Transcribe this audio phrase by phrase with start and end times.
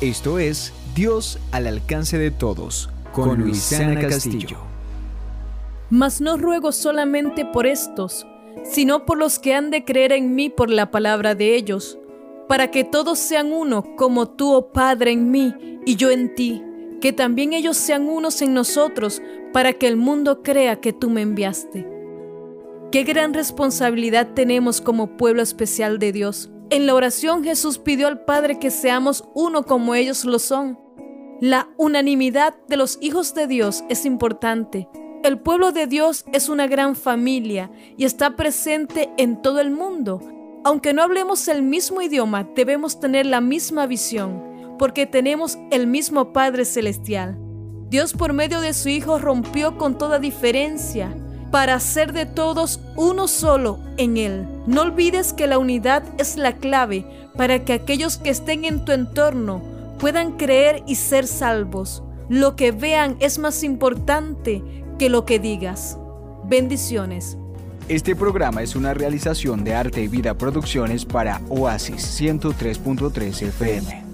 [0.00, 4.58] Esto es Dios al alcance de todos con Luisana Castillo.
[5.90, 8.24] Mas no ruego solamente por estos,
[8.62, 11.98] sino por los que han de creer en mí por la palabra de ellos,
[12.46, 15.52] para que todos sean uno como tú, oh Padre, en mí
[15.84, 16.62] y yo en ti,
[17.00, 19.20] que también ellos sean unos en nosotros,
[19.52, 21.88] para que el mundo crea que tú me enviaste.
[22.92, 26.50] Qué gran responsabilidad tenemos como pueblo especial de Dios.
[26.70, 30.78] En la oración Jesús pidió al Padre que seamos uno como ellos lo son.
[31.40, 34.86] La unanimidad de los hijos de Dios es importante.
[35.24, 40.20] El pueblo de Dios es una gran familia y está presente en todo el mundo.
[40.62, 46.34] Aunque no hablemos el mismo idioma, debemos tener la misma visión, porque tenemos el mismo
[46.34, 47.38] Padre Celestial.
[47.88, 51.16] Dios por medio de su Hijo rompió con toda diferencia
[51.50, 54.46] para hacer de todos uno solo en Él.
[54.66, 58.92] No olvides que la unidad es la clave para que aquellos que estén en tu
[58.92, 59.62] entorno
[59.98, 62.02] puedan creer y ser salvos.
[62.28, 64.62] Lo que vean es más importante
[64.98, 65.98] que lo que digas.
[66.44, 67.38] Bendiciones.
[67.88, 74.07] Este programa es una realización de Arte y Vida Producciones para Oasis 103.3 FM.